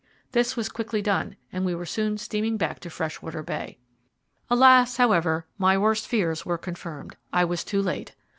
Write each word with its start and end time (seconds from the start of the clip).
This 0.31 0.55
was 0.57 0.67
quickly 0.67 1.03
done, 1.03 1.35
and 1.53 1.63
we 1.63 1.75
were 1.75 1.85
soon 1.85 2.17
steaming 2.17 2.57
back 2.57 2.79
to 2.79 2.89
Freshwater 2.89 3.43
Bay. 3.43 3.77
Alas! 4.49 4.97
however, 4.97 5.45
my 5.59 5.77
worst 5.77 6.07
fears 6.07 6.43
were 6.43 6.57
confirmed. 6.57 7.17
I 7.31 7.45
was 7.45 7.63
too 7.63 7.83
late. 7.83 8.15